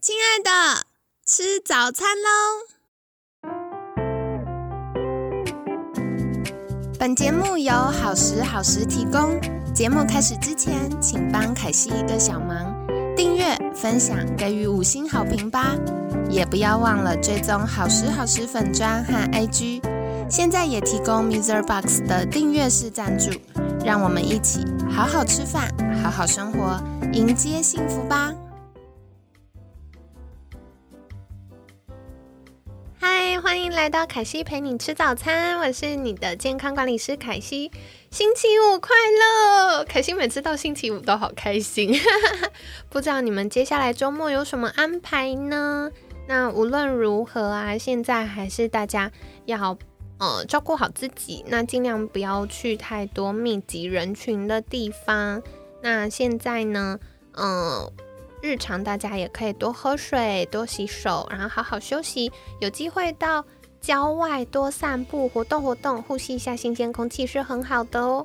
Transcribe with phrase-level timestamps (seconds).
[0.00, 0.86] 亲爱的，
[1.26, 2.28] 吃早餐喽！
[6.98, 9.40] 本节目由好时好时提供。
[9.74, 15.74] 节目开始之前，请帮凯西一个小忙，订阅、分享、给予五星好评吧！
[16.28, 19.80] 也不要忘了追踪好时好时粉砖和 IG。
[20.32, 21.62] 现在也提供 Mr.
[21.62, 23.30] Box 的订阅式赞助，
[23.84, 25.68] 让我们一起好好吃饭，
[26.02, 26.82] 好好生活，
[27.12, 28.32] 迎接幸福吧！
[32.98, 37.70] 嗨，欢迎来到凯西陪你吃早餐，我是你的健康管理师凯西。
[38.10, 38.88] 星期五快
[39.20, 39.84] 乐！
[39.84, 41.94] 凯西每次到星期五都好开心，
[42.88, 45.90] 不知道你们接下来周末有什么安排呢？
[46.26, 49.12] 那无论如何啊，现在还是大家
[49.44, 49.76] 要
[50.22, 55.42] 呃照顾好自己，那尽量不要去太多密集人群的地方。
[55.82, 56.96] 那现在呢，
[57.32, 57.90] 嗯，
[58.40, 62.30] 日常大家也可以多喝水、多洗手，然后好好休息。
[62.60, 63.44] 有机会到
[63.80, 68.24] 郊外多散步、活动活动，呼吸一下新鲜空气是很好的哦。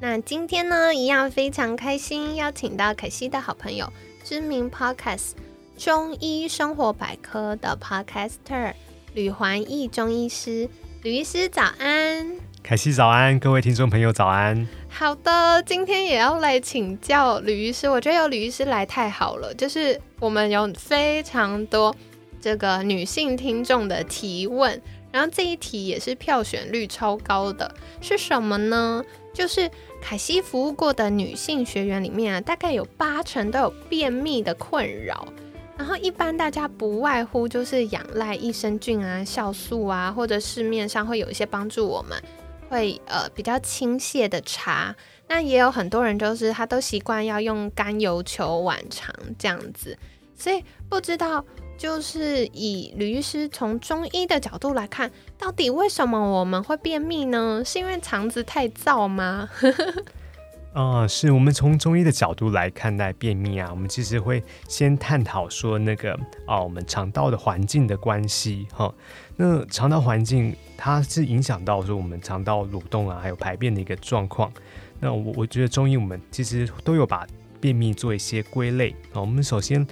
[0.00, 3.86] 那今天呢，一样非常开心，邀请到凯西的好朋友，
[4.24, 5.32] 知名 Podcast
[5.76, 8.72] 中医生活百科的 Podcaster
[9.12, 10.68] 吕环义中医师，
[11.04, 12.26] 吕医师早安，
[12.62, 14.66] 凯西早安，各位听众朋友早安。
[14.88, 21.94] 好的，今天也要来请教吕医师，我觉得有吕医师来太好了，就是我们有非常多
[22.40, 24.80] 这个女性听众的提问。
[25.12, 29.04] 然后这一题也是票选率超高的，是什么呢？
[29.34, 35.28] 就是凯西服务过的女性学员里面啊，大概有八成都有便秘的困扰。
[35.76, 42.16] 然后一般大家不外乎就是仰赖益生菌啊、酵素啊，或者市面上会有一些帮助我们
[42.68, 44.94] 会呃比较倾泻的茶。
[45.28, 49.96] 那也有很多人就是他都习惯要用甘油球晚肠这样子，
[50.36, 51.44] 所以不知道。
[51.76, 57.64] 就是以吕医师从中医的角度来看，到底为什么我们会便秘呢？
[57.66, 59.50] 是因为肠子太燥吗？
[60.74, 66.12] 啊，是我们从中医的角度来看待便秘啊，我们其实会先探讨说那个
[66.46, 68.92] 啊，我们肠道的环境的关系哈。
[69.36, 74.52] 那肠道环境它是影响到说我们肠道蠕动啊，还有排便的一个状况。
[75.00, 77.26] 那我我觉得中医我们其实都有把
[77.60, 79.20] 便秘做一些归类啊。
[79.20, 79.86] 我们首先。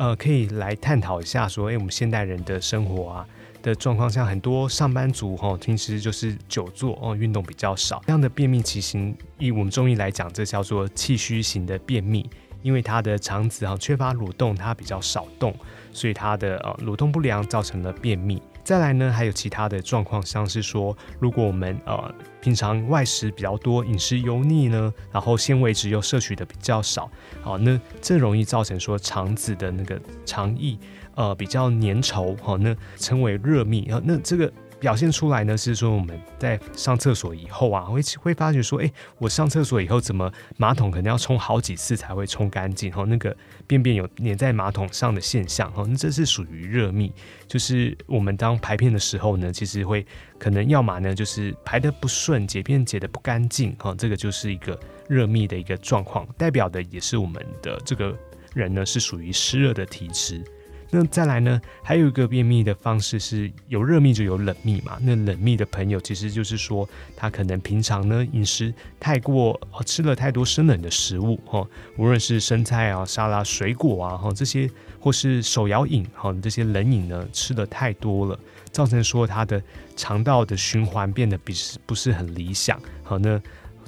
[0.00, 3.26] 呃，可以来探讨一下，说，哎，我们现代人的生活啊
[3.68, 12.28] 的状况，下很多上班族哈，平时就是久坐哦，运动比较少，这样的便秘其实以我们中医来讲，这叫做气虚型的便秘，
[12.62, 15.54] 因为他的肠子啊缺乏蠕动，他比较少动，
[15.92, 18.42] 所以他的呃蠕动不良造成了便秘。
[18.68, 30.76] 再来呢，还有其他的状况，像是说，如果我们呃平常外食比较多，饮食油腻呢，然后纤维质又摄取的比较少，好，那这容易造成说肠子的那个肠液
[31.14, 34.52] 呃比较粘稠，好，那称为热秘，啊，那这个。
[34.80, 47.12] 表现出来呢，是说我们在上厕所以后啊，会会发觉说，哎，我上厕所以后怎么马桶可能要冲好几次才会冲干净，哈，那个便便有粘在马桶上的现象，哈，那这是属于热秘，
[47.46, 50.06] 就是我们当排便的时候呢，其实会
[50.38, 54.78] 可能要么呢就是排的不顺，解便解的不干净，哈，这个就是一个
[55.08, 58.16] 热秘的一个状况，代表的也是我们的这个
[58.54, 60.44] 人呢是属于湿热的体质。
[60.90, 64.96] 那再来呢，还有一个便秘的方式是有热秘就有冷秘嘛。
[65.02, 71.66] 那冷秘的朋友，其实就是说他可能平常呢饮食太过，吃了太多生冷的食物哈，
[71.98, 78.40] 无论是生菜啊、沙拉、水果啊哈这些，或是手摇饮哈这些冷饮呢吃的太多了，
[78.72, 79.62] 造成说他的
[79.94, 81.52] 肠道的循环变得比
[81.84, 83.38] 不是很理想，好那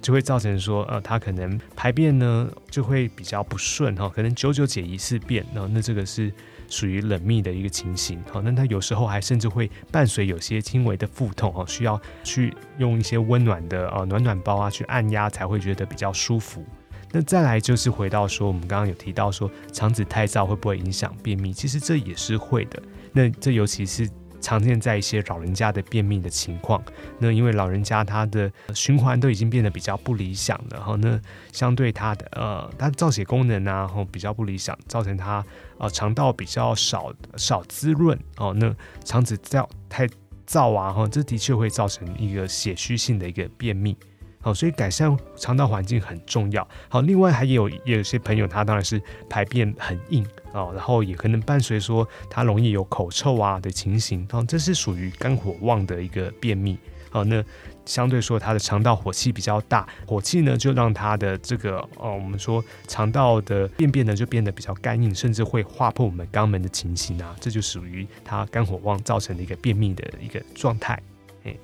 [0.03, 6.31] 就会造成说呃他可能排便呢就会比较不顺哈，可能久久解一次便，那那这个是。
[6.71, 16.65] 属于冷秘的一个情形，好，那它有时候还甚至会伴随有些轻微的腹痛，哦，需要去用一些温暖的呃暖暖包啊去按压才会觉得比较舒服。
[17.13, 21.53] 那再来就是回到说，我们刚刚有提到说肠子太燥会不会影响便秘？
[21.53, 22.83] 其实这也是会的。
[23.13, 24.09] 那这尤其是。
[24.41, 26.83] 常见在一些老人家的便秘的情况，
[27.19, 31.21] 那因为老人家他的循环都已经变得比较不理想了，哈那
[31.53, 35.45] 相对他的呃，他的造血功能啊，然后比较不理想，造成他
[35.79, 40.09] 呃肠道比较少少滋润哦，那肠子燥太
[40.47, 43.97] 燥啊，哈，这的确会造成一个血虚性的一个便秘。
[44.43, 46.67] 好，所以改善肠道环境很重要。
[46.89, 56.79] 好，另外还有也有些朋友，他当然是排便很硬啊，然后也可能伴随说他容易有口臭啊的情形，哦，这是属于肝火旺的一个便秘。
[57.11, 57.45] 好，那
[57.85, 70.99] 相对说他的肠道火气比较大，火气呢就让他的这个呃，我们说肠道的便便呢就变得比较干硬，甚至会划破我们肛门的情形啊，这就属于他肝火旺造成的一个便秘的一个状态。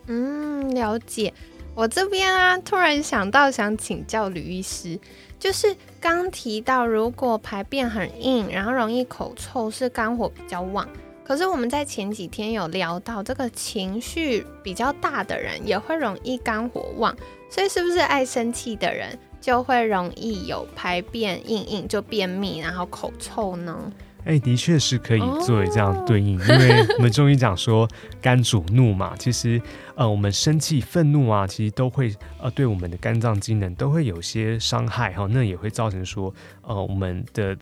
[0.08, 1.32] 嗯，了解。
[1.76, 4.98] 我这边啊，突然想到想请教吕医师，
[5.38, 10.88] 就是刚提到如果排便很硬，然后容易口臭，是肝火比较旺。
[11.22, 17.14] 可是我们在前几天有聊到，这个情绪比较大的人也会容易肝火旺，
[17.50, 23.92] 所以是不是爱生气的人就会容易有排便硬硬就便秘，然后口臭呢？
[24.26, 27.88] 哎，的确是可以作为这样对应，因为我们中医讲说
[28.20, 29.62] 肝主怒嘛，其实
[29.94, 37.56] 呃，我们生气、愤怒啊，其实都会呃对我们的肝脏机能都会有些伤害哈，那也会造成说呃我们的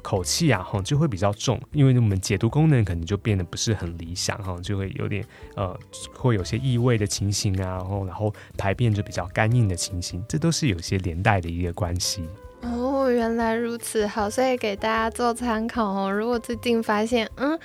[0.00, 5.24] 口气啊哈就会比较重，因为我们解毒功能可能就变得不是很理想哈，就会有点
[5.56, 5.76] 呃
[6.14, 12.22] 会有些异味的情形啊，然后然后排便就比较干硬的情形，这都是有些连带的一个关系。
[13.08, 16.12] 哦，原来如此，好，所以给大家做参考哦。
[16.12, 17.58] 如果最近发现，嗯，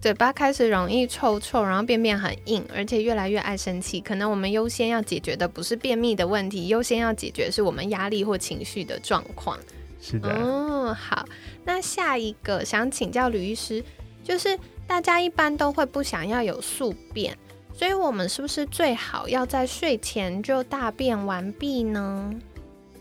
[0.00, 9.58] 嘴巴开始容易臭臭，然后便便很硬，而且越来越爱生气，可能我们优先要解决的不是便秘的问题，优先要解决是我们压力或情绪的状况。
[10.00, 10.30] 是的。
[10.30, 11.26] 嗯，好，
[11.62, 13.84] 那下一个想请教吕医师，
[14.24, 17.36] 就是大家一般都会不想要有宿便，
[17.74, 22.34] 所以我们是不是最好要在睡前就大便完毕呢？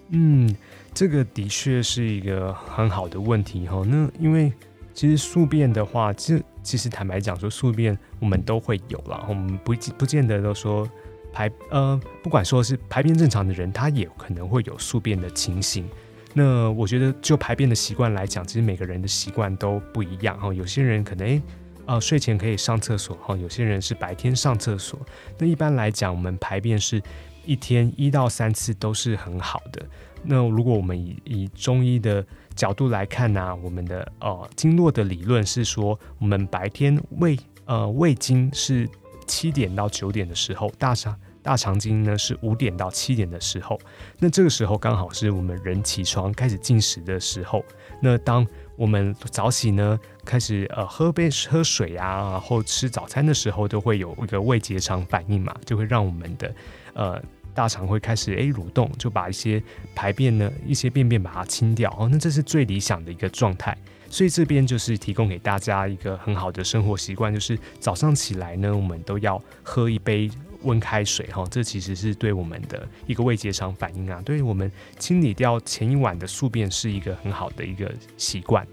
[0.10, 0.54] 嗯。
[0.96, 3.84] 这个的确是一个很好的问题哈。
[3.86, 4.52] 那因为
[4.94, 10.90] 其实宿便的话，其实其实坦白讲说宿便我们都会有了，我们不不见得都说
[11.34, 15.86] 排呃，不管说是排便正常的人，他也可能会有宿便的情形。
[16.34, 20.54] 那我觉得就排便的习惯来讲，其实每个人的习惯都不一样哈。
[20.54, 21.42] 有些人可能诶
[21.86, 24.98] 呃睡前可以上厕所哈，有些人是白天上厕所。
[25.38, 27.02] 那一般来讲，我们排便是
[27.46, 29.86] 一天一到三次都是很好的。
[30.28, 32.26] 那如果我们以以中医的
[32.56, 38.90] 角度来看呢，我们的呃经络的理论是说，我们白天胃呃胃经是
[39.28, 43.80] 七点到九点的时候，大肠大肠经呢是五点到七点的时候，
[44.18, 47.64] 那这个时候刚好是我们人起床开始进食的时候。
[48.02, 48.46] 那当
[48.76, 56.56] 我们早起呢，开始呃喝杯喝水啊，然后吃早餐的时候，都会有一个胃结肠反应嘛，就会让我们的
[56.94, 57.22] 呃。
[57.56, 59.64] 大肠会开始诶蠕动，就把一些
[59.96, 63.76] 排便呢一些便便把它清掉哦，那这是最理想的一个状态。
[64.08, 70.30] 所以这边就是提供给大家一个很好的生活习惯，就是早上起来呢，我们都要喝一杯
[70.62, 71.44] 温开水哈。
[71.50, 78.66] 这其实是对我们的一个胃结肠反应啊，对于我们清理掉前一晚的宿便是一个很好的一个习惯。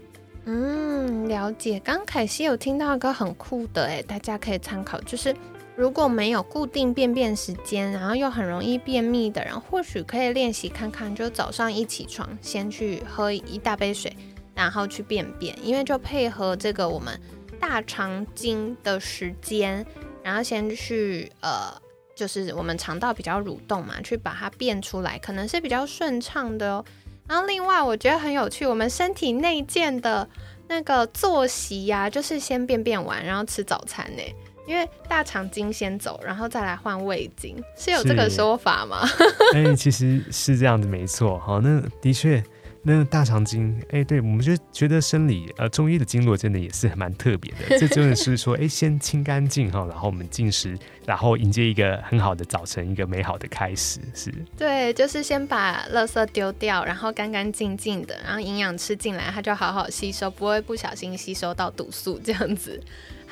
[0.45, 1.79] 嗯，了解。
[1.79, 5.35] 刚凯西有听到一个很酷的诶，大家可以参考，就是。
[5.75, 14.15] 如果没有固定便便时间，然后又很容易便秘的人，或许可以练习看看，就早上一起床，先去喝一大杯水，
[14.53, 17.19] 然后去便便，因为就配合这个我们
[17.59, 19.83] 大肠经的时间，
[20.21, 21.73] 然后先去呃，
[22.15, 26.85] 就是我们肠道比较蠕动嘛，去把它便出来，可能是比较顺畅的哦。
[27.27, 30.29] 然后另外我觉得很有趣，我们身体内建的
[30.67, 34.21] 那个作息呀，就是先便便完，然后吃早餐呢。
[34.65, 39.07] 因为大肠经先走，然后再来换胃经，是有这个说法吗？
[39.53, 41.37] 哎，其实是这样子，没错。
[41.39, 42.41] 好，那的确，
[42.81, 47.77] 那大肠经，哎，对，我们就觉得生理，呃，中医的经络真的也是蛮特别的。
[47.79, 53.99] 这真的是说，哎，先清干净哈，然后我们进食，然后迎接一个很好的早晨，一个美好的开始。
[54.13, 62.81] 是，对，就是先把垃圾丢掉，然后干干净净的，然后营养吃进来，它就好好吸收，不会不小心吸收到毒素这样子。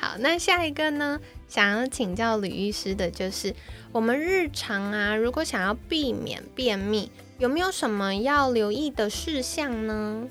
[0.02, 1.20] 好，那下一个呢？
[1.46, 3.54] 想要请教吕医师的就是，
[3.92, 10.26] 我们日常啊，如果想要避免便秘，有没有什么要留意的事项呢？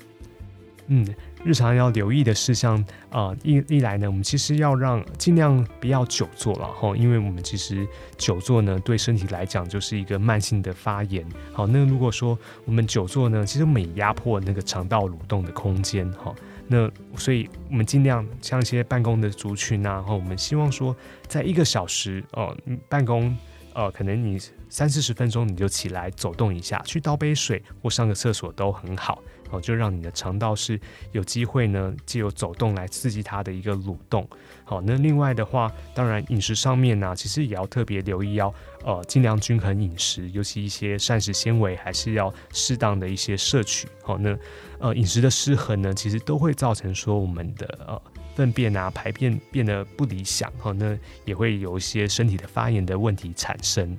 [0.88, 1.06] 嗯，
[1.42, 7.88] 日常要留意的事项啊，一一来呢，我们其实要让尽量不要久坐了哈，因为我们其实
[8.18, 11.24] 久坐呢，对身体来讲就是一个慢性的发炎。
[11.50, 16.34] 好，那如果说我们久坐呢，其实我们也压迫那个肠道蠕动的空间哈。
[16.68, 22.56] 那所以，我们尽量像一些办公的族群啊，然后我们希望说，在一个小时哦，
[22.88, 23.36] 办公，
[23.74, 24.38] 呃，可能你
[24.68, 29.22] 三四十分钟你就起来走动一下，去倒杯水或上个厕所都很好。
[29.52, 30.80] 哦，就让你的肠道是
[31.12, 34.26] 有机会呢，借由走动来刺激它的一个蠕动。
[34.64, 43.86] 好，那另外的话，当然饮食上面呢，其实也要特别留意，要呃尽量均衡饮食，尤其一些膳食纤维还是要适当的一些摄取。
[44.02, 44.36] 好，那
[44.78, 48.00] 呃饮食的失衡呢，其实都会造成说我们的呃
[48.34, 50.50] 粪便啊排便变得不理想。
[50.58, 53.94] 好，那也会有一些身体的发炎的问题产生。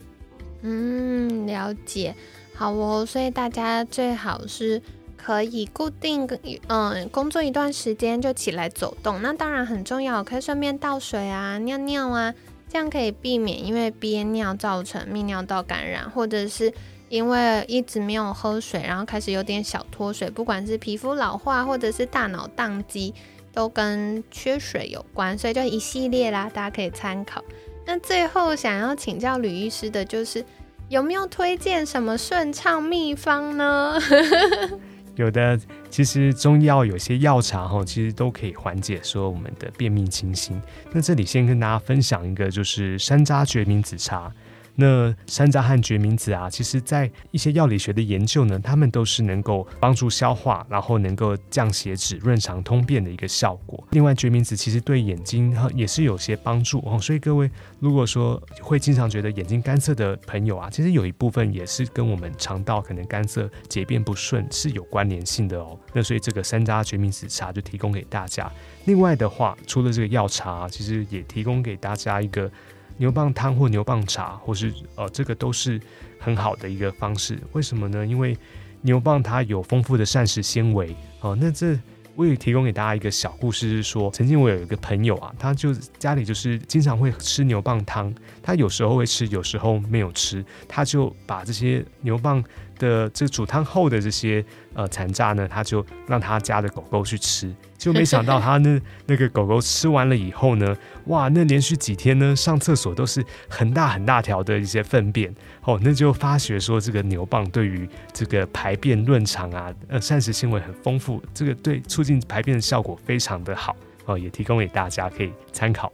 [0.64, 2.16] 嗯，了解。
[2.56, 4.82] 好哦，所以大家最好是
[5.24, 6.28] 可以固定
[6.68, 9.22] 嗯工作一段时间就起来走动。
[9.22, 12.34] 那当然很重要，可以顺便倒水啊、尿尿啊，
[12.68, 16.74] 这样可以避免因为憋尿造成泌尿道感染，或者是
[17.08, 23.14] 因为一直没有喝水，然后开始有点小脱水，不管是皮肤老化或者是大脑宕机，
[23.54, 25.38] 都跟缺水有关。
[25.38, 27.42] 所以就一系列啦，大家可以参考。
[27.86, 30.44] 那最后想要请教吕医师的就是。
[30.90, 33.98] 有没有推荐什么顺畅秘方呢？
[35.16, 40.62] 有的，其实中药有些药茶哈，其实都可以缓解说我们的便秘情形。
[40.92, 44.34] 那这里先跟大家分享一个，就是山楂决明子茶。
[44.76, 53.84] 那山楂和决明子啊，其实在一些药理学的研究呢，它们都是能够帮助消化，然后能够降血脂、润肠通便的一个效果。
[53.92, 56.98] 另外，决明子其实对眼睛也是有些帮助哦。
[57.00, 57.50] 所以各位
[57.80, 65.78] 如果说会经常觉得眼睛干涩的朋友啊，其实有一部分也是跟我们肠道可能干涩、解便不顺是有关联性的哦。
[65.94, 68.52] 那所以这个山楂决明子茶就提供给大家。
[68.86, 72.50] 另外的话，除了这个药茶，其实也提供给大家一个。
[72.98, 75.80] 牛蒡汤或牛蒡茶，或是呃，这个都是
[76.20, 77.40] 很好的一个方式。
[77.54, 78.06] 为什么呢？
[78.06, 78.38] 因为
[78.82, 81.38] 牛蒡它有丰富的膳食纤维哦。
[81.40, 81.78] 那这
[82.16, 92.44] 我也提供给大家一个小故事，是说，曾经我有一个朋友啊，他就家里就是经常会吃牛蒡汤，他有时候会吃，有时候没有吃，他就把这些牛蒡。
[92.84, 100.76] 的这煮汤后的这些呃残渣呢，他就让他家的狗狗去吃，就没想到 他那那个狗狗吃完了以后呢，
[101.06, 105.34] 哇，那连续几天呢上厕所都是很大很大条的一些粪便。
[105.64, 113.74] 哦，那就发觉说这个牛蒡对于这个排便润肠啊，呃膳食纤维很丰富，这个对促进排便的效果非常的好。
[114.06, 115.90] 哦，也提供给大家可以参考。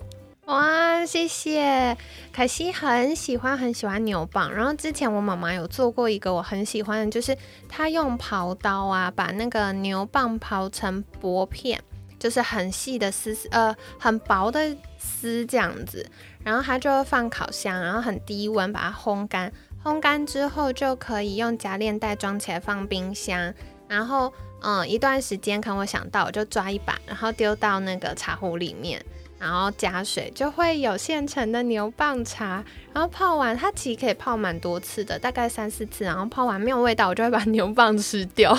[0.48, 1.98] 哇，谢谢
[2.32, 4.50] 凯西，很喜欢很喜欢牛蒡。
[4.52, 7.38] 然后之前我妈妈有做过一个我很喜欢的，就是
[7.68, 11.82] 她用刨刀啊，把那个牛蒡刨成薄片，
[12.18, 16.10] 就是很细的丝，呃，很薄的丝这样子。
[16.44, 19.52] 然后她就会放烤箱，然后很低温把它烘干，
[19.84, 23.54] 烘干之后就可以用夹链袋装起来放冰箱。
[23.88, 29.04] 然后，嗯，一段时间，可能我想到我就抓一把，然后丢到那个茶壶里面。
[29.40, 36.04] 然后加水就会有现成的牛蒡茶，然后泡完它其实可以泡蛮多次的，大概三四次。
[36.04, 38.54] 然后泡完没有味道，我就会把牛蒡吃掉。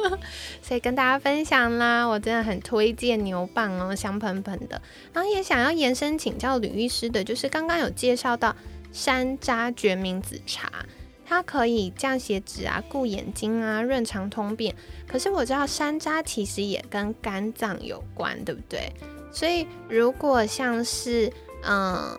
[0.62, 4.80] 所以跟大家分享啦，我真的很推荐牛蒡哦，香喷喷的。
[5.12, 8.54] 然后也想要延伸请教吕医师的，就是刚刚有介绍到
[8.92, 10.70] 山楂决明子茶，
[11.26, 14.74] 它可以降血脂啊、顾眼睛啊、润肠通便。
[15.06, 18.92] 可是我知道山楂其实也跟肝脏有关，对不对？
[19.38, 22.18] 所以，如果像是嗯，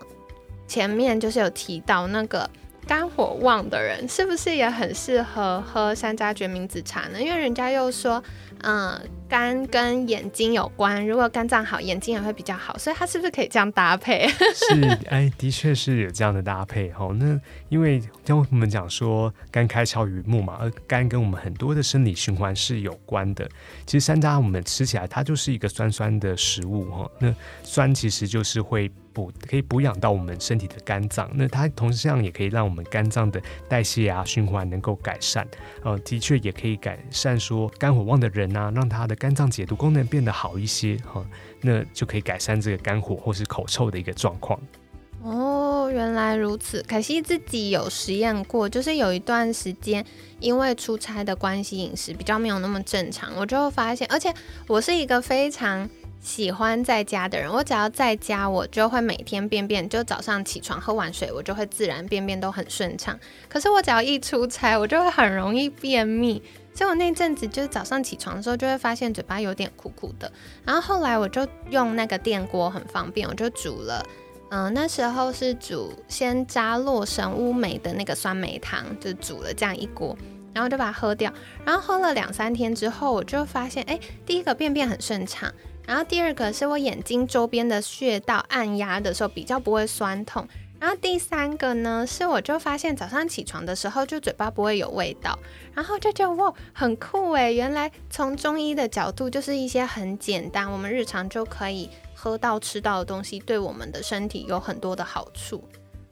[0.65, 2.49] 前面就是有提到那个
[2.87, 7.19] 肝火旺的人，是不是也很适合喝山楂决明子茶呢？
[7.21, 8.23] 因为人家又说。
[8.61, 14.27] 嗯，肝跟眼睛有关，如果肝脏好，眼睛也会比较好，所以它是不是可以这样搭配？
[14.53, 17.09] 是，哎，的确是有这样的搭配哈。
[17.17, 17.39] 那
[17.69, 23.47] 因为像我们讲说，肝开窍于目嘛，而肝跟我们很多的生理循环是有关的。
[23.85, 27.09] 其实山楂我们吃起来，它就是一个酸酸的食物哈。
[27.19, 28.91] 那酸其实就是会。
[29.47, 35.47] 可以补养到我们身体的肝脏，那它同时上也可以让我们肝脏的代谢啊循环能够改善，
[35.83, 41.25] 呃，的确也可以改善说肝火旺的人啊，让他的肝脏解毒功能变得好一些哈，
[41.61, 44.59] 那就可以改善这个肝火或是口臭的一个状况。
[45.21, 50.05] 哦，原来如此，可惜自己有实验过，就是有一段时间
[50.39, 54.33] 因为出差的关系，饮食比较没有那么正常，我就发现，而且
[54.67, 55.89] 我是一个非常。
[56.21, 63.17] 喜欢在家的人，我只要在家，我就会每天便便，就早上起床喝完水，我就会自然便便都很顺畅。
[63.47, 66.41] 可是我只要一出差，我就会很容易便秘。
[66.73, 70.31] 所以我那阵子就是早上起床的时候，就会发现嘴巴有点苦苦的。
[70.63, 74.05] 然后后来我就用那个电锅很方便，我就煮了，
[74.49, 80.17] 嗯，那时候是煮先加洛神乌梅的那个酸梅汤，就煮了这样一锅，
[80.53, 81.33] 然后就把它喝掉。
[81.65, 85.51] 然后喝了两三天之后，我就发现，哎，第一个便便很顺畅。
[85.89, 90.47] 然后第二个是我眼睛周边的穴道按压的时候比较不会酸痛。
[90.79, 95.37] 然后第三个呢是我就发现早上起床的时候就嘴巴不会有味道，
[95.73, 105.67] 然后就觉得哇很酷诶，原来从中医的角度就是一些很简单，我们日常就可以喝到吃到的东西，对我们的身体有很多的好处。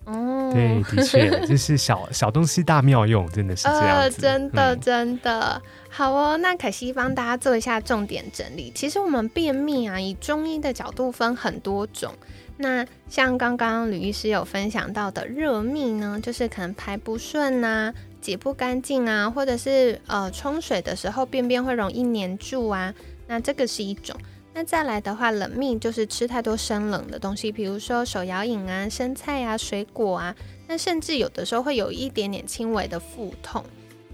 [0.07, 6.37] 哦，对，的确就是小小东西大妙用，真的是这样子，真的真的好哦。
[6.37, 8.71] 那可惜帮大家做一下重点整理。
[8.73, 12.13] 其实我们便秘啊，以中医的角度分很多种，
[12.55, 22.93] 那像刚刚吕医师有分享到的热秘呢，就是可能排不顺啊、解不干净啊，或者是呃冲水的时候便便会容易黏住啊，
[23.27, 24.15] 那这个是一种。
[24.57, 30.35] 那再来的话，冷秘就是吃太多生冷的东西，比如说手摇饮啊、生菜啊、水果啊，
[30.67, 33.63] 那甚至有的时候会有一点点轻微的腹痛。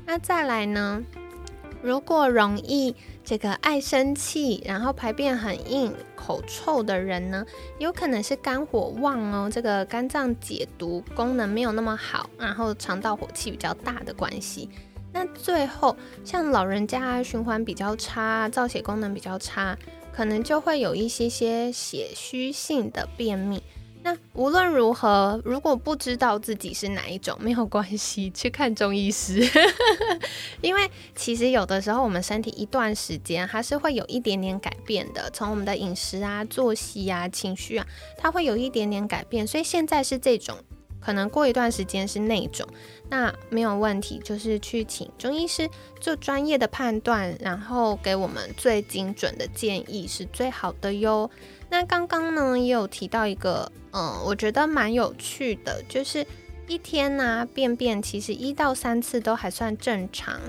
[0.06, 1.02] 那再来呢？
[1.82, 7.46] 如果容易这个爱生气，然后排便很硬、口臭的人呢，
[7.80, 14.70] 有可能是肝火旺哦，这个肝脏解毒功能没有那么好，然后肠道火气比较大的关系。
[15.14, 15.96] 那最后
[16.26, 19.78] 像老人家循环比较差、造血功能比较差，
[20.16, 23.62] 可能就会有一些些血虚性的便秘。
[24.06, 29.42] 那无论如何，如果不知道自己是哪一种，没有关系，去看中医师。
[30.60, 39.48] 因为其实有的时候，我们身体一段时间还是会有一点点改变的，从我们的饮食啊、作息啊、情绪啊，它会有一点点改变。
[39.48, 40.58] 所以现在是这种，
[41.04, 42.68] 可能过一段时间是那种，
[43.10, 45.70] 那没有问题，就是去请中医师
[46.00, 51.30] 做专业的判断，然后给我们最精准的建议是最好的哟。
[51.70, 56.26] 那刚刚呢也有提到一个，嗯，我觉得蛮有趣的，就是
[56.68, 60.40] 一天呢便便其实一到三次都还算正常。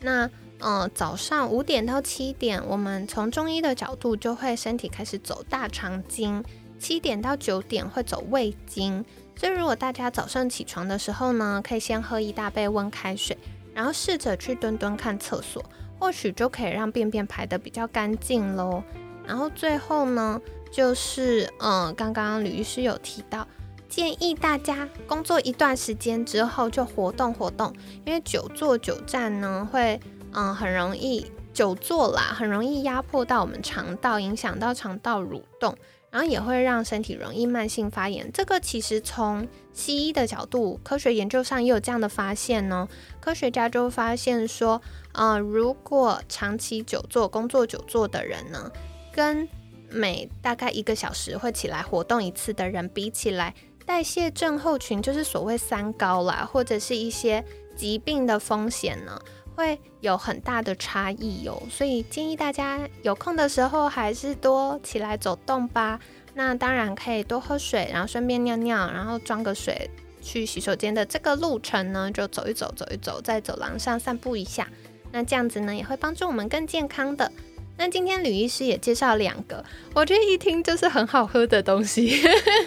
[0.00, 6.42] 那嗯，早上五点到七点，我们从中医的角度就会身体开始走大肠经；
[6.80, 9.04] 七点到九点会走胃经。
[9.38, 13.38] 所以如果大家早上起床的时候呢，可以先喝一大杯温开水，
[13.72, 15.64] 然后试着去蹲蹲看厕所，
[15.96, 18.82] 或许就可以让便便排得比较干净喽。
[19.24, 20.40] 然后最后呢？
[20.70, 23.48] 就是，嗯，刚刚吕医师有提到，
[23.88, 27.72] 建议大家工作一段时间之后就活动活动，
[28.04, 29.98] 因为久坐久站呢，会，
[30.32, 31.24] 嗯，很容易
[31.58, 35.76] 久坐啦，很容易压迫到我们肠道，影响到肠道蠕动，
[36.08, 38.30] 然后也会让身体容易慢性发炎。
[38.30, 42.86] 这个其实从西医的角度，科学研究上也有这样的发现呢。
[43.20, 44.80] 科学家就发现说，
[45.14, 48.70] 嗯，如果长期久坐、工作久坐的人呢，
[49.12, 49.48] 跟
[49.90, 53.52] 每大概一个小时会起来活动一次的人，比起来
[53.84, 57.44] 代谢症候群，就是所谓三高啦，或者是一些
[57.74, 59.20] 疾病的风险呢，
[59.58, 61.60] 会有很大的差异哦。
[61.68, 65.98] 所以建议大家有空的时候还是多起来走动吧。
[66.34, 69.90] 那当然可以多喝水，然后顺便尿尿，然后装个水
[70.22, 74.68] 去洗手间的这个路程呢，就走一走，走一走，在走廊上散步一下。
[75.10, 77.32] 那这样子呢，也会帮助我们更健康的。
[77.76, 82.22] 那今天吕医师也介绍两个，我觉得一听就是很好喝的东西。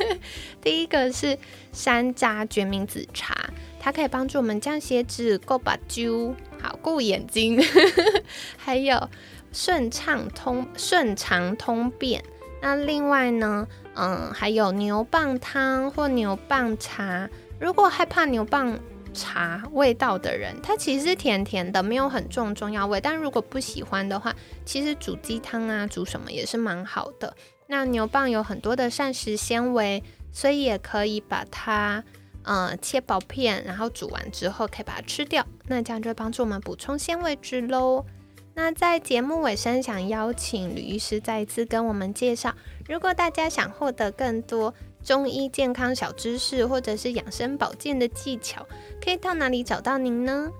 [0.61, 1.37] 第一个是
[1.71, 3.49] 山楂决明子茶，
[3.79, 7.61] 它可以帮助我们降血脂、够把灸、好顾眼睛，
[8.57, 9.09] 还有
[9.51, 12.23] 顺畅通顺畅通便。
[12.61, 17.29] 那另外呢，嗯，还有牛蒡汤或牛蒡茶。
[17.59, 18.77] 如果害怕牛蒡，
[19.13, 23.01] 茶味道的人，它其实是甜甜的，没有很重中药味。
[23.01, 27.35] 但如果不喜欢的话，其实煮鸡汤啊，煮什么也是蛮好的。
[27.67, 32.01] 那牛蒡有很多的膳食纤维，所以也可以把它
[32.43, 35.45] 呃切薄片，然后煮完之后可以把它吃掉。
[35.67, 38.05] 那这样就帮助我们补充纤维质喽。
[38.53, 42.53] 那在节目尾声，想邀请吕医师再一次跟我们介绍，
[42.87, 44.73] 如果大家想获得更多。
[45.03, 48.63] 中医健康小知识，或者是养生保健的技巧，
[49.03, 50.51] 可以到哪里找到您呢？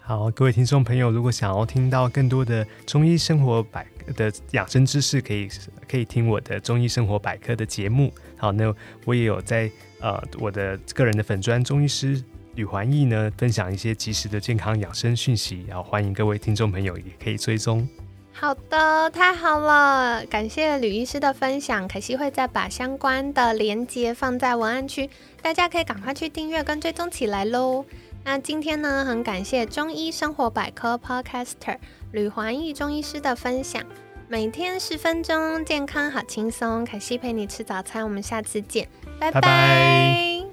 [0.00, 5.48] 好，各位听众朋友，如果想要听到更多的中医生活百的养生知识，可以
[5.88, 8.12] 可以听我的中医生活百科的节目。
[8.36, 12.22] 好，那我也有在呃我的个人的粉专中医师
[12.54, 17.88] 吕环义呢，分享一些及时的健康养生讯息，然后欢迎各位听众朋友也可以追踪。
[18.36, 21.86] 好的，太好了，感谢吕医师的分享。
[21.86, 25.08] 可惜会再把相关的连接放在文案区，
[25.40, 27.84] 大家可以赶快去订阅跟追踪起来喽。
[28.24, 31.78] 那今天呢，很感谢中医生活百科 Podcaster
[32.14, 33.82] 吕环义中医师的分享。
[34.28, 36.84] 每天十分钟，健康好轻松。
[36.84, 40.43] 凯西陪你吃早餐，我们下次见，拜拜。